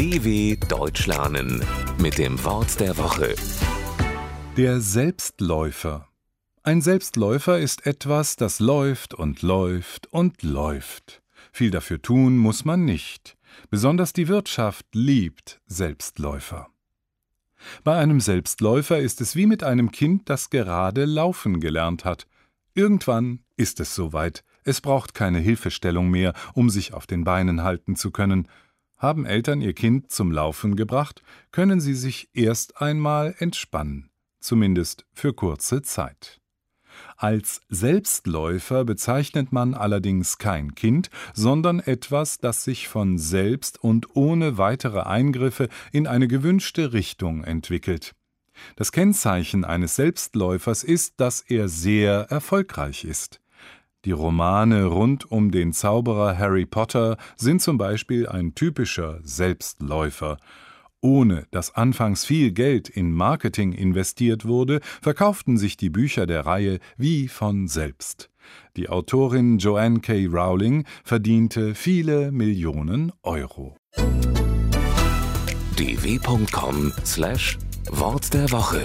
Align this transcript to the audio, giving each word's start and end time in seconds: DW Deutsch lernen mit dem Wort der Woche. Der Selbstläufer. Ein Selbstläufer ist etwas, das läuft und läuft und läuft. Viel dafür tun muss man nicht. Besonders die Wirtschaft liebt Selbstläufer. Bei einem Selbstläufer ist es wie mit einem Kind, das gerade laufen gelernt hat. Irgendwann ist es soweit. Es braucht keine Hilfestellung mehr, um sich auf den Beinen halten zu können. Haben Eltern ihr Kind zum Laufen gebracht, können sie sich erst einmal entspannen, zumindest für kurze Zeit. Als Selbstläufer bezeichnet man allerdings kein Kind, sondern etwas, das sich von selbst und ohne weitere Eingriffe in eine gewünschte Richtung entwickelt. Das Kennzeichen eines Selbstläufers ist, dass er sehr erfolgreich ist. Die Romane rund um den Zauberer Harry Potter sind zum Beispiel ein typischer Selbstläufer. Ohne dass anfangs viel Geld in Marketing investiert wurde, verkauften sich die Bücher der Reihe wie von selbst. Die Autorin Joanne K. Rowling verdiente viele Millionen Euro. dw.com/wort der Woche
DW 0.00 0.56
Deutsch 0.66 1.06
lernen 1.06 1.62
mit 1.98 2.16
dem 2.16 2.42
Wort 2.42 2.80
der 2.80 2.96
Woche. 2.96 3.34
Der 4.56 4.80
Selbstläufer. 4.80 6.08
Ein 6.62 6.80
Selbstläufer 6.80 7.58
ist 7.58 7.84
etwas, 7.84 8.36
das 8.36 8.60
läuft 8.60 9.12
und 9.12 9.42
läuft 9.42 10.06
und 10.06 10.42
läuft. 10.42 11.20
Viel 11.52 11.70
dafür 11.70 12.00
tun 12.00 12.38
muss 12.38 12.64
man 12.64 12.86
nicht. 12.86 13.36
Besonders 13.68 14.14
die 14.14 14.28
Wirtschaft 14.28 14.86
liebt 14.94 15.60
Selbstläufer. 15.66 16.68
Bei 17.84 17.98
einem 17.98 18.20
Selbstläufer 18.20 19.00
ist 19.00 19.20
es 19.20 19.36
wie 19.36 19.44
mit 19.44 19.62
einem 19.62 19.90
Kind, 19.92 20.30
das 20.30 20.48
gerade 20.48 21.04
laufen 21.04 21.60
gelernt 21.60 22.06
hat. 22.06 22.26
Irgendwann 22.72 23.40
ist 23.58 23.80
es 23.80 23.94
soweit. 23.94 24.44
Es 24.64 24.80
braucht 24.80 25.12
keine 25.12 25.40
Hilfestellung 25.40 26.08
mehr, 26.08 26.32
um 26.54 26.70
sich 26.70 26.94
auf 26.94 27.06
den 27.06 27.24
Beinen 27.24 27.62
halten 27.62 27.96
zu 27.96 28.10
können. 28.10 28.48
Haben 29.00 29.24
Eltern 29.24 29.62
ihr 29.62 29.72
Kind 29.72 30.12
zum 30.12 30.30
Laufen 30.30 30.76
gebracht, 30.76 31.22
können 31.52 31.80
sie 31.80 31.94
sich 31.94 32.28
erst 32.34 32.82
einmal 32.82 33.34
entspannen, 33.38 34.10
zumindest 34.40 35.06
für 35.14 35.32
kurze 35.32 35.80
Zeit. 35.80 36.38
Als 37.16 37.62
Selbstläufer 37.70 38.84
bezeichnet 38.84 39.52
man 39.52 39.72
allerdings 39.72 40.36
kein 40.36 40.74
Kind, 40.74 41.08
sondern 41.32 41.80
etwas, 41.80 42.36
das 42.38 42.62
sich 42.62 42.88
von 42.88 43.16
selbst 43.16 43.82
und 43.82 44.14
ohne 44.16 44.58
weitere 44.58 45.00
Eingriffe 45.00 45.70
in 45.92 46.06
eine 46.06 46.28
gewünschte 46.28 46.92
Richtung 46.92 47.42
entwickelt. 47.42 48.14
Das 48.76 48.92
Kennzeichen 48.92 49.64
eines 49.64 49.96
Selbstläufers 49.96 50.84
ist, 50.84 51.20
dass 51.20 51.40
er 51.40 51.70
sehr 51.70 52.26
erfolgreich 52.28 53.04
ist. 53.04 53.40
Die 54.06 54.12
Romane 54.12 54.86
rund 54.86 55.30
um 55.30 55.50
den 55.50 55.74
Zauberer 55.74 56.38
Harry 56.38 56.64
Potter 56.64 57.18
sind 57.36 57.60
zum 57.60 57.76
Beispiel 57.76 58.26
ein 58.26 58.54
typischer 58.54 59.18
Selbstläufer. 59.22 60.38
Ohne 61.02 61.46
dass 61.50 61.74
anfangs 61.74 62.24
viel 62.24 62.52
Geld 62.52 62.88
in 62.88 63.12
Marketing 63.12 63.72
investiert 63.72 64.46
wurde, 64.46 64.80
verkauften 65.02 65.58
sich 65.58 65.76
die 65.76 65.90
Bücher 65.90 66.24
der 66.26 66.46
Reihe 66.46 66.78
wie 66.96 67.28
von 67.28 67.68
selbst. 67.68 68.30
Die 68.76 68.88
Autorin 68.88 69.58
Joanne 69.58 70.00
K. 70.00 70.24
Rowling 70.26 70.86
verdiente 71.04 71.74
viele 71.74 72.32
Millionen 72.32 73.12
Euro. 73.22 73.76
dw.com/wort 75.76 78.34
der 78.34 78.50
Woche 78.50 78.82